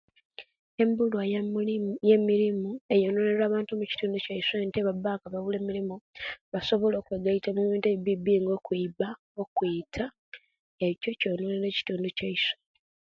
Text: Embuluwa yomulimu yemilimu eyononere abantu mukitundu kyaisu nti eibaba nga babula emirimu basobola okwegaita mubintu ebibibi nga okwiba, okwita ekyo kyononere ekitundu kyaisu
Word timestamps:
Embuluwa 0.81 1.23
yomulimu 1.33 1.91
yemilimu 2.09 2.71
eyononere 2.93 3.41
abantu 3.45 3.71
mukitundu 3.79 4.17
kyaisu 4.25 4.53
nti 4.65 4.77
eibaba 4.79 5.11
nga 5.17 5.27
babula 5.33 5.57
emirimu 5.61 5.95
basobola 6.51 6.95
okwegaita 6.97 7.49
mubintu 7.55 7.87
ebibibi 7.89 8.33
nga 8.41 8.51
okwiba, 8.57 9.07
okwita 9.41 10.05
ekyo 10.87 11.09
kyononere 11.19 11.65
ekitundu 11.69 12.07
kyaisu 12.17 12.53